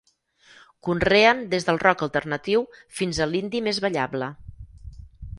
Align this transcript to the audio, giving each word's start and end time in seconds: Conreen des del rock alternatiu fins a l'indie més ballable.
Conreen 0.85 1.43
des 1.51 1.67
del 1.67 1.77
rock 1.83 2.01
alternatiu 2.05 2.65
fins 2.99 3.19
a 3.19 3.27
l'indie 3.33 3.61
més 3.67 3.81
ballable. 3.85 4.31